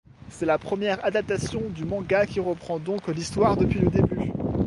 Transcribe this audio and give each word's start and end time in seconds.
C'est 0.31 0.47
la 0.47 0.57
première 0.57 1.05
adaptation 1.05 1.61
du 1.69 1.85
manga 1.85 2.25
qui 2.25 2.39
reprend 2.39 2.79
donc 2.79 3.07
l'histoire 3.09 3.55
depuis 3.55 3.77
le 3.81 3.91
début. 3.91 4.31